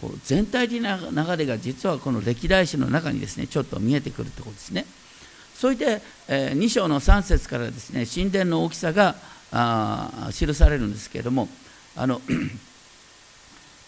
[0.00, 4.86] こう全体的な流れが実はこの歴代史の中にですねちょっと見えてくるってことですね。
[5.54, 9.16] それで、え2章の3節からですね神殿の大きさが
[9.50, 11.48] あ記されるんですけれども
[11.96, 12.20] あの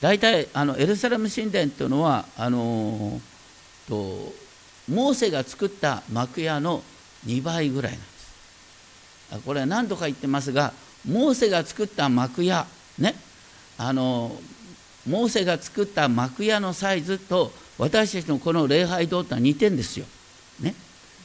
[0.00, 3.20] 大体あのエルサレム神殿というのはあの
[3.88, 4.32] と
[4.88, 6.82] モーセが作った幕屋の
[7.26, 10.72] 2倍ぐらいなんですこれは何度か言ってますが
[11.06, 12.66] モーセが作った幕屋
[12.98, 13.14] ね
[13.78, 14.32] あの
[15.06, 20.04] モーセが作った幕屋のサイズと私たちのこの礼拝堂とは似てんですよ。
[20.60, 20.74] ね、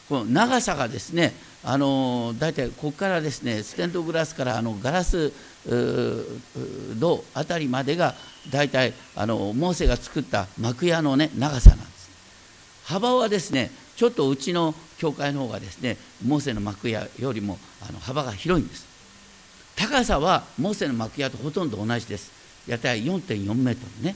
[0.07, 1.33] この長さがですね
[1.63, 5.33] あの大体ここからですねステンドグラスからあのガラス
[5.67, 8.13] 銅あたりまでが
[8.51, 12.09] 大体あのモーセが作った幕屋のね長さなんです。
[12.85, 18.85] 幅はですねちょっとうちの教会の方がですねモーセの幕屋よりもあの幅が広いんです。
[19.75, 22.31] 高さはモーセの幕屋とほとんど同じです。
[22.67, 24.15] 大体4.4メートルね。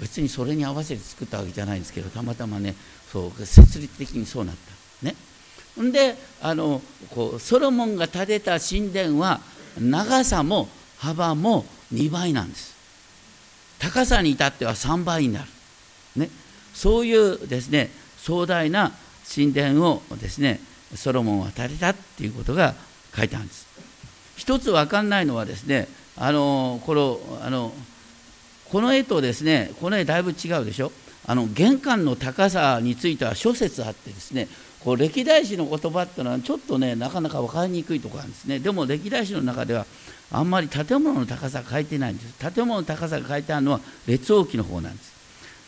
[0.00, 2.74] 別にそれに合わせて作ったわけじゃないんですけどたまたまね
[3.12, 5.06] そう設立的にそうなった。
[5.06, 5.14] ね。
[5.80, 9.40] んであのこうソロモンが建てた神殿は
[9.80, 12.72] 長さも幅も2倍なんです。
[13.78, 15.48] 高さに至っては3倍になる、
[16.16, 16.30] ね、
[16.72, 18.92] そういうですね壮大な
[19.34, 20.60] 神殿をですね
[20.94, 22.74] ソロモンは建てたっていうことが
[23.16, 23.66] 書いてあるんです。
[24.36, 27.72] 一つ分かんないのはですねあのこのあの
[28.70, 30.92] この絵とですねこの絵だいぶ違うでしょ。
[31.24, 34.48] あの玄関の高さについては諸説あってですね
[34.84, 38.58] こう歴代史の言葉っていうのはちょっとねなかなか分かりにくいところなんですね。
[38.58, 39.86] でも歴代史の中では
[40.30, 42.34] あんまり建物の高さ書いてないんです。
[42.38, 45.12] 建物の高さが書いてあるのは列王記の方なんです。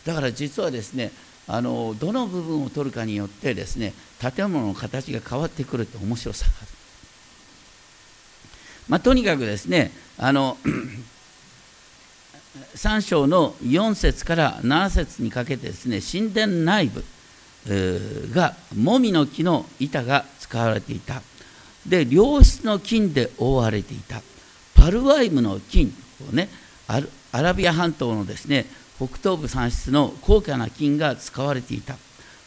[0.05, 1.11] だから実はですね
[1.47, 6.67] あのどの部分を取るかによってですね建物の形が変わってくるって面白さがある、
[8.89, 10.57] まあ、とにかくですねあの
[12.75, 17.03] 3章の4節から7節にかけてですね神殿内部
[17.67, 21.21] がもみの木の板が使われていた。
[21.87, 24.21] で良質の金で覆われていた。
[24.75, 25.93] パルワイムの金
[26.29, 26.49] をね
[26.87, 27.01] ア
[27.41, 28.65] ラビア半島のですね
[28.97, 31.97] 北東部産出の高価な金が使われていた。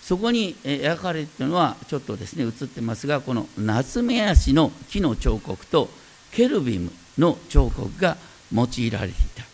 [0.02, 5.90] そこに描かれているのはちょっとですね映ってますがこの夏目足の木の彫刻と
[6.32, 8.16] ケルビムの彫刻が
[8.52, 9.44] 用いられていた。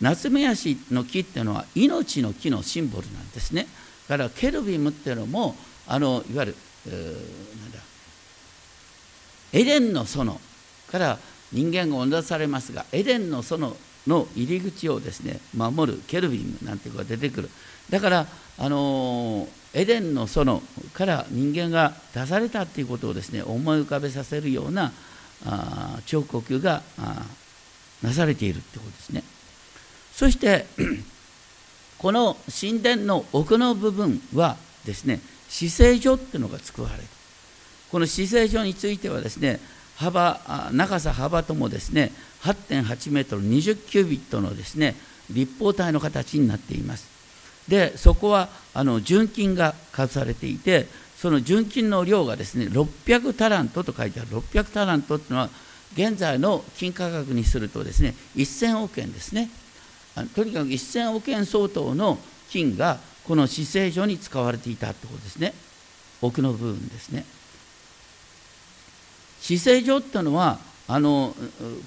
[0.00, 3.68] 夏目足の木っていうのは命の木のシンボルなんですね。
[4.12, 5.56] からケルビムっていうのも
[5.88, 7.78] あのいわゆるなんだ
[9.54, 10.38] エデンの園
[10.90, 11.18] から
[11.50, 13.74] 人間が生み出されますがエデンの園
[14.06, 17.50] の入り口をですね守るケルビムなんていうのが出てくる。
[17.88, 18.26] だから
[18.58, 20.60] あのエデンの園
[20.92, 24.92] から人間が出されたっていうことをですね思い浮かべさせるような
[25.46, 26.82] あ彫刻が
[28.02, 29.22] なされているってことですね。
[30.12, 30.66] そして
[32.02, 37.02] この神殿の奥の部分はですね死聖所っていうのが作られる。
[37.92, 39.60] この死聖所についてはですね
[39.96, 40.40] 幅
[40.72, 42.10] 長さ幅ともですね
[42.42, 44.96] 8.8メートル20キュービットのですね
[45.30, 47.08] 立方体の形になっています。
[47.68, 54.30] でそこはあの純金が数されていてその純金の量がですね600タラントと書いてある。
[54.30, 55.50] 600タラントっていうのは
[55.94, 59.50] 現在の金価格にするとですね1000億円ですね。
[60.34, 62.18] とにかく1000億円相当の
[62.50, 65.54] 金がこの死聖所に使われていたってことですね。
[66.20, 67.24] 奥の部分ですね。
[69.40, 71.34] 死聖所っていうのはあの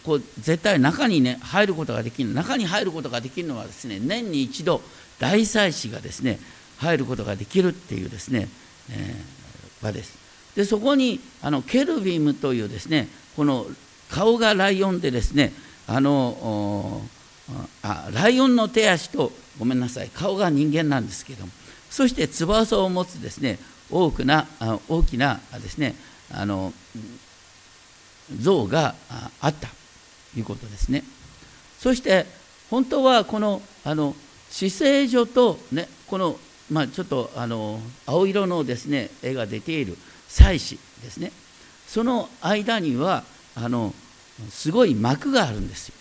[0.03, 4.81] こう絶対中にね入ることができる中に入ることができるのはですね年に一度
[5.19, 6.39] 大祭司がですね
[6.79, 8.49] 入ることができるっていうですね、
[8.91, 10.17] えー、場です。
[10.55, 13.65] でそこにあのケルビムというですねこの
[14.09, 15.53] 顔がライオンでですね
[15.87, 17.01] あの
[17.83, 20.09] あライオンの手足とごめんなさい。
[20.09, 21.51] 顔が人間なんですけども。
[21.89, 23.57] そして翼を持つですね
[23.89, 24.47] 大きな
[24.89, 25.95] 大きなですね
[26.31, 26.73] あの
[28.41, 28.95] 像が
[29.39, 29.69] あった
[30.33, 31.03] ということですね。
[31.79, 32.25] そして
[32.69, 34.15] 本当はこのあの
[34.49, 36.37] 姿勢所とねこの
[36.71, 39.95] まあ、ちょっとあの青色のですね絵が出ている
[40.27, 41.31] 祭祀ですね。
[41.87, 43.23] その間には
[43.55, 43.93] あの
[44.49, 45.95] すごい幕があるんですよ。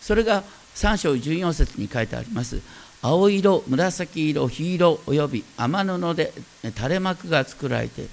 [0.00, 0.42] それが
[0.78, 2.60] 3章14節に書いてあります。
[3.02, 6.32] 青色紫色黄色および天布で
[6.76, 8.06] 垂れ幕が作られて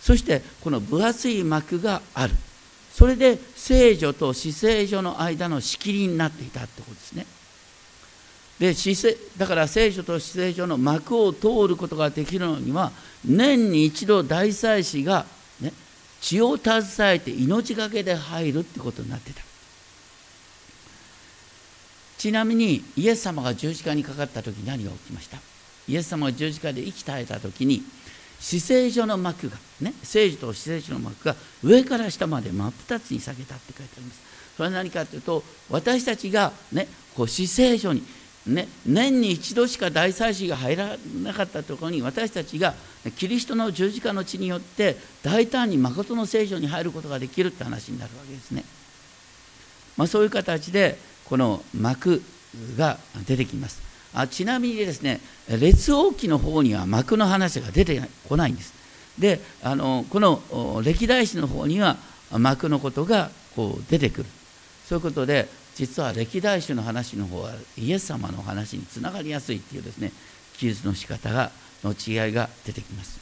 [0.00, 2.34] そしてこの分厚い幕がある。
[2.92, 7.26] それで聖女と死聖女の間の仕切りになっていたってことですね。
[8.60, 8.74] で
[9.36, 12.92] だから聖書と死聖書の幕を通ることができるのには
[13.24, 15.26] 年に一度大祭司が、
[15.60, 15.72] ね、
[16.20, 16.82] 血を携
[17.16, 19.45] えて命がけで入るってことになってた。
[22.18, 25.38] ちなみにイエス様が十字架にかかった時何が起きました？
[25.88, 27.82] イエス様が十字架で生き絶えた時に
[28.40, 34.20] 死聖所の幕がね聖女と死聖所の幕が上から下まで真っ二つに下げたって書いてあります
[34.56, 38.02] それは何かというと私たちがねこう死聖所に
[38.46, 42.74] ね、年に一度しか大祭司が入らなかったところに私たちが
[43.16, 48.62] キリストの十字架の血によって大胆に誠の聖書に入ることができるって話になるわけですね。
[49.96, 50.96] まあ、そういう形で
[51.28, 52.22] この幕
[52.76, 53.82] が出てきます。
[54.14, 58.72] あちなみにですね列王記の方には幕の話が出てこないんです。
[59.18, 61.96] であのこの歴代史の方には
[62.30, 64.26] 幕のことがこう出てくる
[64.86, 70.12] そういうことで実は歴代史の話の方はイエス様の話につながりやすいっていうですね
[70.56, 71.50] 記述の仕方が
[71.84, 73.20] の違いが出てきます。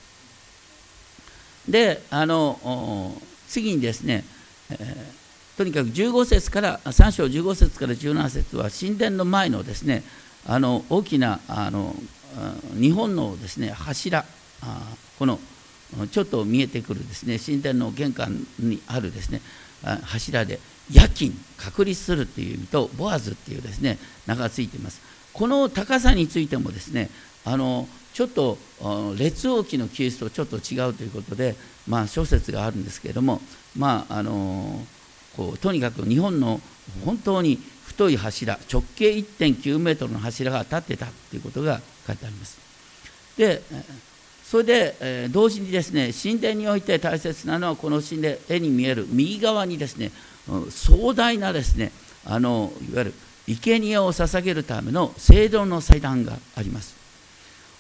[1.68, 3.16] であの
[3.48, 4.24] 次にですね、
[4.70, 5.23] えー、
[5.56, 10.02] とにかく15節から3章15節から17節は神殿の前のですね
[10.46, 11.94] あの大きなあの
[12.74, 14.24] 日本のですね柱
[15.18, 15.38] この
[16.10, 19.40] ちょっと見えてくるですね神殿の玄関にあるですね
[20.02, 20.58] 柱で
[20.92, 25.00] 夜勤隔離するっていう意味とボアズっていうですね名がついています。
[25.32, 27.10] この高さについてもですね
[27.44, 28.58] あのちょっと
[29.18, 31.56] 列王記の記述とちょっと違うということで、
[31.88, 33.40] まあ、諸説があるんですけれども、
[33.76, 34.86] まあ、あの
[35.36, 36.60] こうとにかく日本の
[37.04, 42.58] 本当に太い柱直径1.9メートルの柱が立ってたということが書いてあります。
[43.36, 43.62] で
[44.44, 50.12] それで、え同時にですね神殿において大切なのはこの神殿絵に見える右側にですね
[50.70, 51.90] 壮大なですね
[52.24, 53.14] あのいわゆる
[53.46, 56.94] 生贄を捧げるための聖堂の祭壇があります。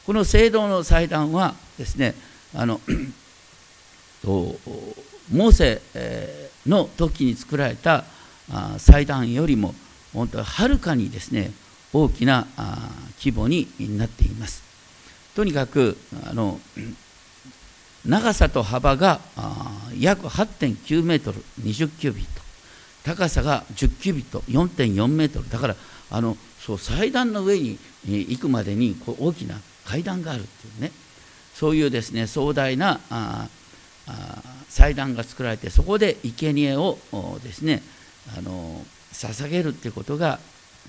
[0.06, 2.14] この聖堂の祭壇はですね
[2.54, 2.80] あの
[4.24, 8.04] モーセえの時に作られた
[8.78, 9.74] 祭壇よりも
[10.12, 11.52] 本当はるかにですね
[11.92, 12.46] 大きな
[13.18, 14.62] 規模になっています。
[15.34, 16.60] とにかくあの
[18.04, 19.20] 長さと幅が
[19.98, 22.42] 約8.9メートル20キュービット
[23.04, 25.48] 高さが10キュービット4.4メートル。
[25.50, 25.76] だから
[26.10, 30.92] あのそう祭壇の上に行くまでにこう大きな階段があるっていうね。
[31.54, 33.48] そういうですね壮大なあ
[34.68, 36.98] 祭壇が作られてそこで生贄を
[37.42, 37.82] ですね
[38.36, 40.38] あの捧げるっていうことが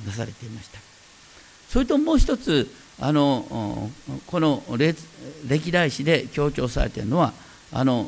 [0.06, 0.80] なされていました。
[1.70, 3.90] それともう一つあの
[4.28, 4.64] この
[5.48, 7.34] 歴代史で強調されているのは
[7.72, 8.08] あの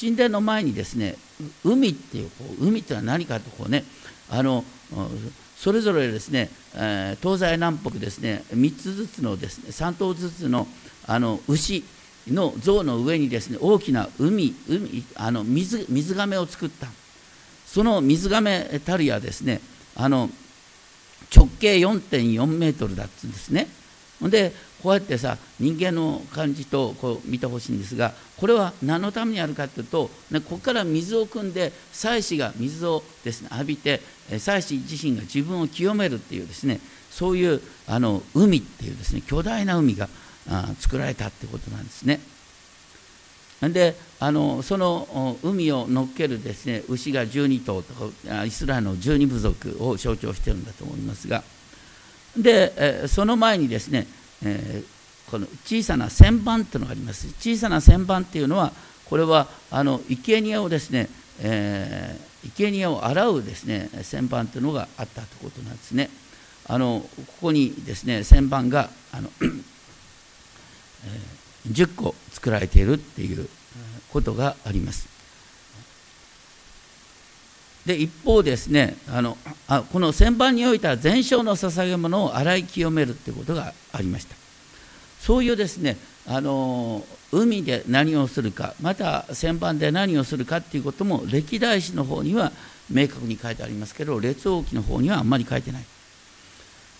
[0.00, 1.16] 神殿の前にですね
[1.64, 3.84] 海っていう海っていうのは何かとこうね
[4.28, 4.64] あの
[5.56, 10.66] それぞれですね、え東西南北ですね3つずつのですね3頭ずつの
[11.06, 11.84] あの牛
[12.28, 16.88] の像の上にですね大きな海海あの水水亀を作った。
[17.66, 19.60] その水亀たるやですね
[19.94, 20.28] あの
[21.34, 23.68] 直径4.4メートルだっつうんですね。
[24.22, 24.52] で
[24.82, 34.00] こうやってさ人間の感じとこう見てほしいんですがこれは何のためにあるかというと、ね、ここから水を汲んで祭司が水をですね浴びて
[34.38, 36.80] 祭司自身が自分を清めるっていうですね
[37.10, 40.08] そういうあの海っていうですね巨大な海が
[40.78, 42.20] 作られたってことなんですね。
[43.62, 48.10] であのその海を乗っけるですね牛が12頭と
[48.46, 51.42] イスラエルの12部族を象徴しているんだと思いますが。
[52.36, 54.06] でその前にですね
[54.42, 57.28] えー、この小さな旋盤というのがあります。
[57.38, 58.72] 小さな旋盤っていうのは
[59.06, 61.08] これはあの生贄をですね、
[61.40, 66.10] えー、生贄を洗うですね旋盤というのがあったということなんですね。
[66.66, 69.30] あのここにですね旋盤があの、
[71.68, 73.48] 10個作られているっていう
[74.12, 75.08] ことがあります。
[77.86, 84.36] で一方ですねあのあこの旋盤においては全焼の捧げ物を洗い清めるということがありました。
[85.18, 92.52] そういうですねあの海で何をするかまた旋盤で何をするかっていうことも歴代史の方には
[92.90, 95.84] 明確に書いてありますけど列王記の方にはあんまり書いてない。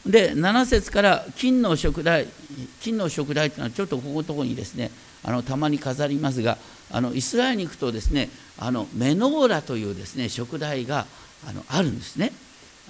[0.07, 2.27] で7節から金の食台
[2.81, 4.91] 金の食台っていうのはちょっとここのところにですね
[5.23, 6.57] あのたまに飾りますが
[6.91, 11.07] あのイスラエルに行くとですねあのメノーラというですね食材が
[11.47, 12.33] あのあるんですね。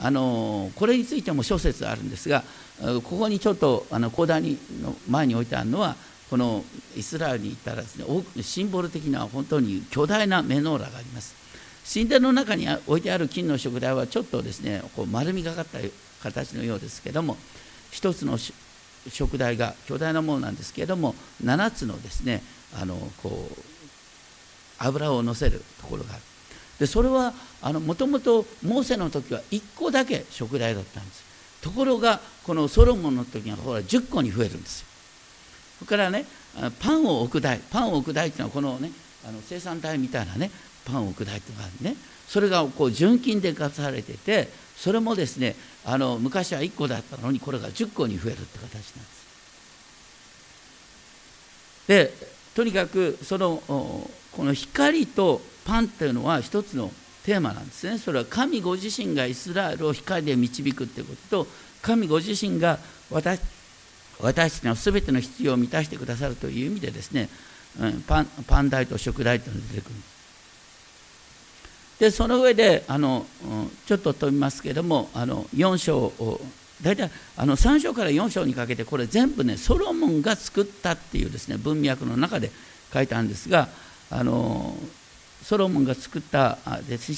[0.02, 2.42] あのこれについても諸説あるんですが
[2.80, 4.44] ここにちょっとあの講談
[4.82, 5.94] の前に置いてあるのは
[6.30, 6.64] この
[6.96, 8.06] イスラエルに行ったらですね
[8.42, 11.34] シンボル的な本当に巨大なメノーラがあります。
[11.92, 15.78] 神殿の中に置いてある金の食材はちょっとですねこう丸みがかった
[16.22, 17.36] 形のようですけども
[17.90, 18.38] 一つの
[19.08, 22.42] 食材が巨大なものなんですけれども7つのですね
[22.80, 23.62] あのこう
[24.78, 26.22] 油をのせるところがある。
[26.78, 31.22] でそれはもともとモーセの時は1個だけ食材だったんです。
[31.60, 34.86] ところがこのソロモンの時にはほら10個に増えるんですよ。
[35.80, 36.24] それからね
[36.78, 38.90] パンを置く台パンを置く台っていうのはこのね
[39.26, 40.50] あの生産台みたいなね
[40.86, 41.96] パンを置く台っていうのがあるね。
[42.26, 44.48] それがこう純金でかされてて
[44.80, 49.20] それもですねあの昔は1個だったのにこれが10個に増えるって形なんです。
[51.86, 52.14] で
[52.54, 56.90] とにかくそのこの光とパンというのは一つの
[57.26, 57.98] テーマなんですね。
[57.98, 61.50] それは神ご自身がイスラエルを光で導くということと
[61.82, 62.78] 神ご自身が
[63.10, 63.38] 私
[64.18, 67.28] 私たちの全ての必要を満たしてくださるという意味でですね、
[67.78, 69.94] うん、パンパン代と食代というのが出てくる。
[72.00, 73.26] でその上であの
[73.86, 76.40] ちょっと飛びますけれどもあの4章を
[76.82, 82.50] 大体あの3章から4章にかけてこれ全部ねソロモンが作ったっていうですね文脈の中で
[82.92, 83.68] 書いたんですが
[84.10, 84.74] あの
[85.42, 86.56] ソロモンが作った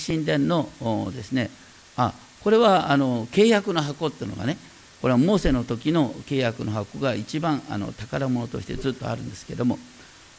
[0.05, 1.49] 神殿のですね
[1.97, 2.13] あ
[2.43, 4.57] これはあの契約の箱っていうのがね
[5.01, 9.79] これはモーセの時の契約の箱が一番あの宝物としてずっとあるんですけども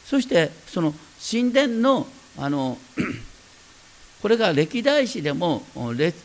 [0.04, 0.92] そしてその
[1.30, 2.76] 神殿のあの
[4.24, 5.60] これが歴代史でも
[5.94, 6.16] 列,、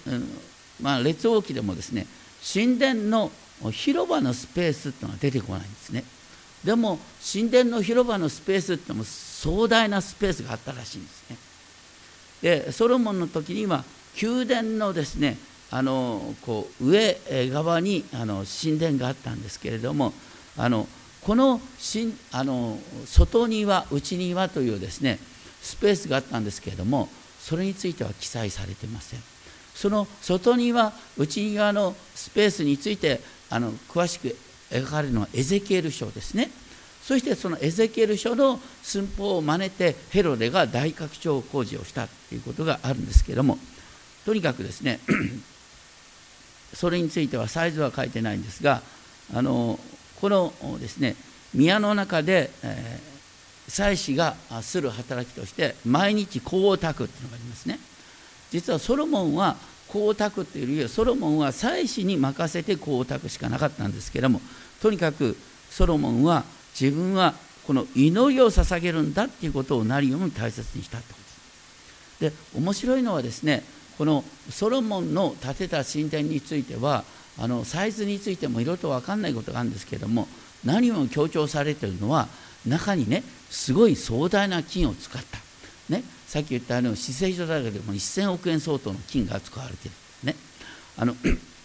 [0.81, 2.07] まあ、列王記でもですね
[2.53, 3.29] 神殿の
[3.71, 6.05] 広場のスペースっていうのが出てこないんですね
[6.63, 6.97] でも
[7.33, 11.37] 神殿の広場のスペースっていうのも壮大なスペースがあったらしいんですね。
[12.41, 13.83] でソロモンの時には
[14.21, 15.37] 宮殿のですね
[15.69, 17.17] あのこう上
[17.51, 20.13] 側にあの神殿があったんですけれども
[20.55, 20.87] あの
[21.19, 25.19] このしあの外庭内庭というですね
[25.61, 27.09] スペースがあったんですけれども
[27.39, 29.19] それについては記載されてません。
[29.73, 34.35] その外庭内庭のスペースについてあの詳しく
[34.69, 36.51] 描かれるのはエゼキエル書ですね。
[37.01, 43.57] そしてそのエゼキエル書の寸法を真似てヘロデが大拡張工事をしたということがあるんですけども
[44.25, 44.99] とにかくですね
[46.73, 48.83] それについてはサイズは書いてないんですが
[49.33, 49.79] あの
[50.21, 51.15] このですね
[51.53, 53.18] 宮の中で、えー、
[53.69, 57.79] 祭司がする働きとして毎日香を焚くっていうのがありますね。
[58.51, 59.55] 実はソロモンは
[59.91, 64.41] 香を焚くっていうよりソロモンは祭司に任せて香を焚くしかなかったんですけども
[64.81, 65.37] とにかく
[65.69, 66.43] ソロモンは
[66.79, 67.33] 自分は
[67.65, 71.19] この祈りを捧げるんだっていうことを何よりも大切にしたってこ
[72.19, 72.35] とです。
[72.55, 73.63] で面白いのはですね
[73.97, 77.03] このソロモンの建てた神殿については
[77.37, 80.27] あのサイズについてもいろいろと分かんないことがあるんですけども
[80.65, 82.27] 何も強調されているのは
[82.65, 85.39] 中にねすごい壮大な金を使った、
[85.89, 90.35] ね、さっき言ったあの死聖所だけでも1000億円相当の金が使われてる、ね、
[90.97, 91.15] あの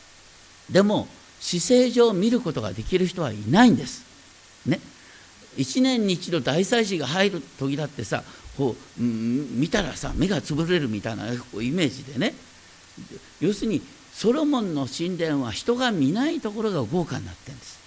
[0.70, 1.08] でも
[1.40, 4.02] 死聖所を見ることができる人はいないんです。
[4.64, 4.80] ね、
[5.58, 8.24] 1年に一度大祭司が入る時だってさ
[8.56, 11.36] こう、うん、見たらさ目がつぶれるみたいなイ
[11.70, 12.34] メージでね。
[13.40, 13.82] 要するに
[14.14, 17.83] ソロモンの神殿は人が見ないところが豪華になってるんです。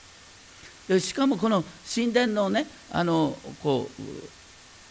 [0.88, 1.64] でしかもこの
[1.94, 4.02] 神殿のねあのこう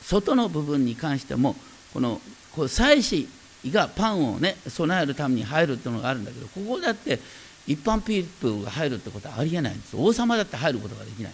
[0.05, 1.57] 外の部分に関しても
[1.93, 2.21] この
[2.55, 3.29] こう祭司
[3.71, 7.19] がパンをね備えるために入るっていうのがあるんだけどここだって
[7.67, 11.33] 一般ピープルが入るってことはありえないんです王様だって入ることができない。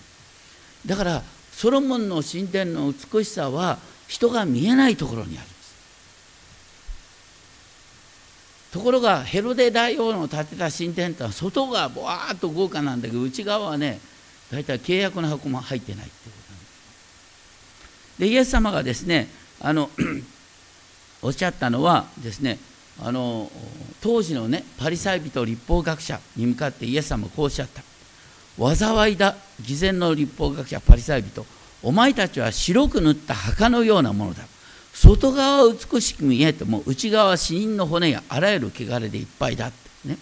[0.86, 5.52] だからソロモンの神殿の美しさは人が見えないところにあります。
[8.72, 14.00] ところがヘロデ大王の建てた神殿とは外がぼわーっと豪華なんだけど内側はね
[14.52, 18.20] 大体契約の箱も入ってないってことなんです。
[18.20, 19.28] でイエス様がですね
[19.60, 19.88] あの
[21.22, 22.58] おっしゃったのはですね
[23.00, 23.50] あの
[24.02, 27.82] 当時のねパリサイ人立法学者に向かってイエス様こうおっしゃった。
[28.76, 31.46] 災いだ偽善の立法学者パリサイ人。
[31.82, 34.44] お前たちは白く塗った墓のようなものだ。
[34.92, 40.18] 外側は美しく見えても内側は死人の骨やあらゆる汚れでいっぱいだってね。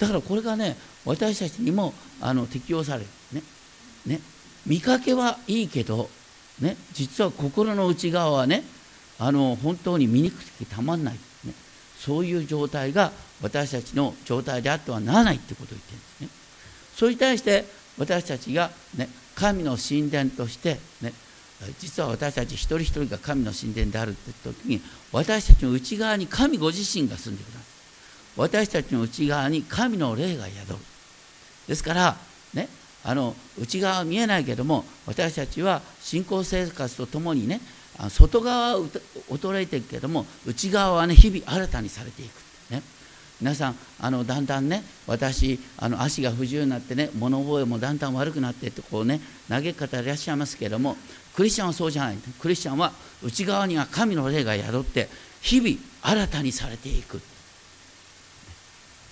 [0.00, 3.42] だからこれがね私たちにもあの適用されるね
[4.06, 4.20] ね
[4.66, 6.10] 見かけはいいけど
[6.60, 8.64] ね実は心の内側はね
[9.18, 11.54] あの本当に醜くてたまんない、ね、
[11.98, 16.28] そういう状態が私たちの状態であってはならないってことを言ってるんですね。
[16.96, 17.64] それに対して
[17.96, 21.12] 私たちが、ね、神の神殿として、ね、
[21.78, 24.80] 実は私たち一人一人が神の神殿であるって時に
[25.12, 27.62] 私たちの内側に神ご自身が住んでください。
[28.36, 30.76] 私たちの内側に神の霊が宿る。
[31.66, 32.16] ですから
[33.08, 37.58] あの内側は見えないけども私たちは信仰生活とともにね
[38.10, 38.86] 外側は
[39.30, 42.32] 衰えていくけども内側はね日々新たにされていく。
[42.70, 42.82] ね。
[43.40, 50.98] 皆さんあのだんだんね私あの足が不自由になってね物覚えもだんだん悪くなってってこうね嘆く方いらっしゃいますけども
[51.34, 52.16] クリスチャンはそうじゃない。
[52.38, 52.92] クリスチャンは
[53.22, 55.08] 内側には神の霊が宿って
[55.40, 57.22] 日々新たにされていく。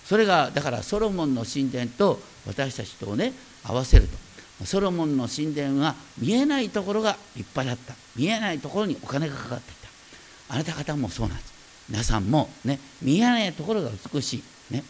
[0.05, 3.33] それがだからソロモンの神殿と私たちとね
[3.67, 4.65] 合わせると。
[4.65, 7.93] ソロモンの神殿は見えないところがいっぱいあった。
[8.15, 9.75] 見えないところにお金がかかってい
[10.47, 10.55] た。
[10.55, 11.53] あなた方もそうなんです。
[11.89, 14.43] 皆さんもね見えないところが美しい。
[14.73, 14.83] ね。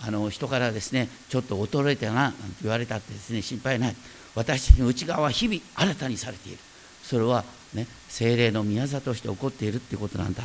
[0.00, 3.96] あの人からですねちょっと衰えてななんて言われたってですね心配ない。
[4.34, 6.58] 私たちの内側は日々新たにされている。
[7.02, 7.44] それは
[7.74, 10.44] ね精霊の宮座として起こっているっていうことなんだ。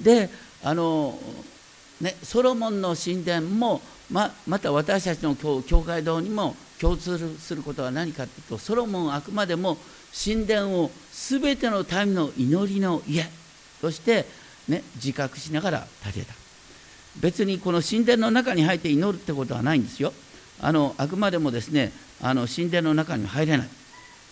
[0.00, 0.30] で
[0.62, 1.18] あの
[2.00, 3.80] ねソロモンの神殿も
[4.10, 9.78] ままた私たちの教会堂にも共通することは何かというとソロモンはあくまでも
[10.24, 13.28] 神殿を全ての民の祈りの家
[13.80, 14.26] として、
[14.68, 16.34] ね、自覚しながら建てた。
[17.20, 20.12] 別にこの神殿の中に入って祈るってことはないんですよ。
[20.60, 23.68] あのあくまでもですねあの神殿の中に入れない。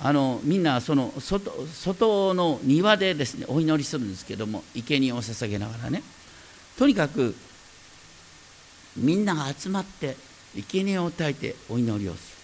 [0.01, 6.03] あのみんなその外外の庭でですねお祈りするんですけども生贄を捧げながらね。
[6.79, 7.35] とにかく
[8.97, 10.16] みんなが集まって
[10.55, 12.34] 生贄を焚いてお祈りをする。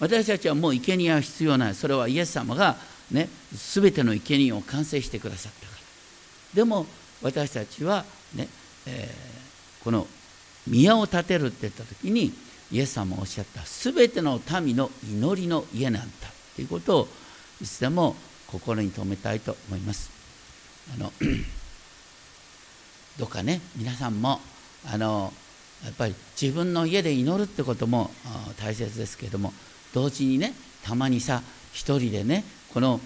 [0.00, 1.74] 私たちはもう生贄は必要ない。
[1.74, 2.76] それはイエス様が
[3.10, 5.80] ね全ての生贄を完成してくださったから。
[6.54, 6.86] でも
[7.22, 8.48] 私たちはね、
[8.86, 10.06] えー、この
[10.66, 12.32] 宮を建てるって言った時に
[12.72, 16.08] イエス様がおっしゃった全ての民の祈りの家なんだ
[16.54, 17.08] ということを
[17.60, 20.10] いつでも心に留めたいと思います。
[20.94, 21.12] あの
[23.18, 24.40] どうかね皆さんも
[24.86, 25.32] あの
[25.84, 28.10] やっぱり自分の家で祈るってことも
[28.58, 29.52] 大切ですけれども
[29.94, 30.52] 同時にね
[30.84, 33.00] たまにさ一人でねこの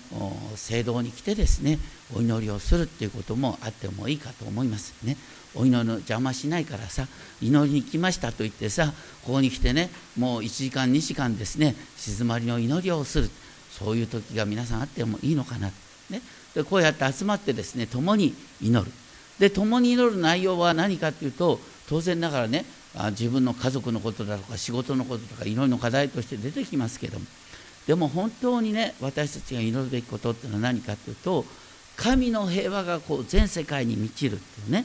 [0.57, 1.79] 聖堂に来てですね
[2.15, 5.17] お祈りをするっていうこともあってもいいかと思いますね。
[5.57, 7.07] お祈りの邪魔しないからさ
[7.41, 8.93] 祈りに来ましたと言ってさ
[9.25, 13.31] ここに来てねもう1時間2時間ですね静まりの祈りをする。
[13.71, 15.69] そういう時が皆さんあってもいいのかな、
[16.09, 16.23] ね、
[16.55, 18.93] でこうやって集まってですね共に祈る。
[19.39, 21.59] で共に祈る内容は何かっていうと
[21.89, 22.65] 当然ながらね
[23.11, 27.27] 自分の家族のことだとか仕事のこととか祈りの課題として出てきますけども。
[27.87, 31.45] でも本当にね私たちが祈るべきことっていうのは何かっていうと
[31.97, 34.85] 神の平和がこう全世界に満ちるっていうね。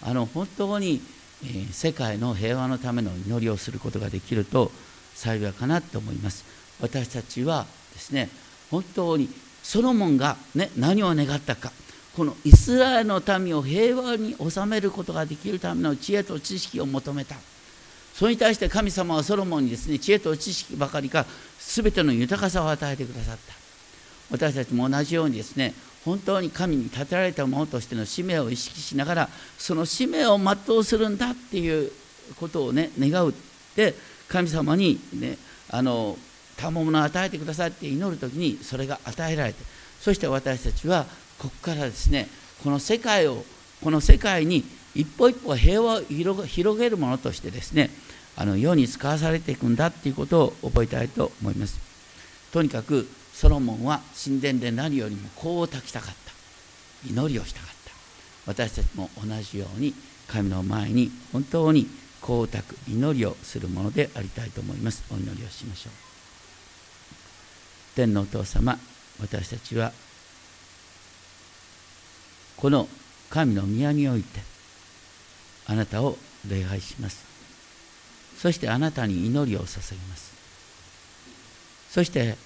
[0.00, 1.02] あの本当に、
[1.44, 4.70] え、世界の平和のための祈りをすることができると
[5.14, 6.44] 幸いかなと思います。
[6.80, 8.28] 私たちはですね
[8.70, 9.28] 本当に
[9.62, 11.72] ソロモンが、ね、何を願ったか。
[12.18, 17.36] このイスラエルの民を平和に収めることができるための知恵と知識を求めた。
[18.12, 21.24] それに対して神様はソロモンにですね知恵と知識ばかりか
[21.60, 23.54] 全ての豊かさを与えてくださった。
[24.32, 31.92] 私たちも同じようにですね本当に神に立てられた者としての使命を意識しながらその使命を全うするんだっていう
[32.40, 33.32] ことをね願うっ
[33.76, 33.94] て
[34.26, 35.38] 神様にね
[35.70, 36.18] あの
[36.56, 39.62] 賜物を与えてくださいって祈る時にそれが与えられて
[40.00, 41.06] そして私たちは
[41.38, 42.28] ここからですね
[42.62, 43.44] この世界を
[43.82, 44.64] この世界に
[44.94, 47.90] 一歩一歩平和を広げるものとしてですね
[48.36, 51.80] あの世に使わされていくんだっていうことを覚えたいと思います。
[52.52, 56.14] とにかくソロモンは神殿で何よりも香を焚きたかっ
[57.04, 57.08] た。
[57.08, 57.92] 祈りをしたかった。
[58.46, 59.92] 私たちも同じように
[60.28, 61.88] 神の前に本当に
[62.22, 65.02] 香を焚く祈りをするものでありたいと思います。
[65.10, 65.92] お祈りをしましょう。
[67.96, 68.78] 天のお父様
[69.20, 69.92] 私たちは
[72.60, 72.88] この
[73.30, 74.40] 神の宮において
[75.66, 76.16] あなたを
[76.48, 77.24] 礼拝します。
[78.36, 80.32] そしてあなたに祈りを捧げます。
[81.90, 82.36] そして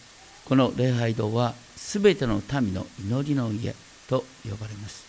[0.44, 3.74] この礼拝堂はすべての民の祈りの家
[4.08, 5.04] と呼ばれます。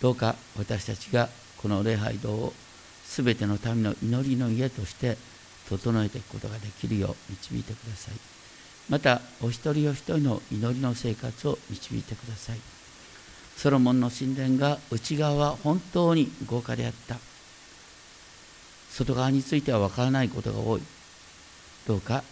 [0.00, 1.28] どうか私たちが
[1.58, 2.52] この礼拝堂を
[3.04, 5.16] すべての民の祈りの家として
[5.68, 8.14] 整えていくことができるよう導いてください。
[8.88, 12.83] またお一人お一人の祈りの生活を導いてください。
[13.56, 17.16] ソロモンの神殿が内側は本当に豪華であった。
[18.90, 20.82] 外側については分からないことが多い。
[21.86, 22.22] どうか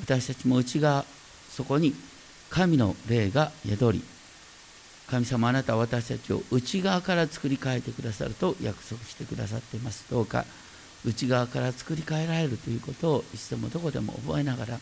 [0.00, 1.04] 私たちも内側
[1.50, 1.94] そこに
[2.50, 4.02] 神の霊が宿り
[5.08, 10.06] 神様あなたは私たちを内側から作り変えてくださると約束してくださっています。
[10.10, 10.44] どうか
[11.04, 14.80] 内側から作り変えられるということをいつでもどこでも覚えながら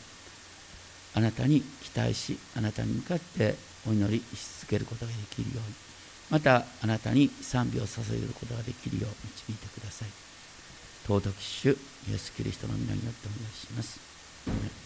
[1.14, 3.54] あなたに期待しあなたに向かって
[3.88, 5.85] お祈りし続けることができるように。
[6.30, 10.08] またあなたに賛美を捧げることができるよう導いてください。
[11.06, 11.70] 尊き主
[12.10, 14.85] イエス・キリストの皆によってお願いします。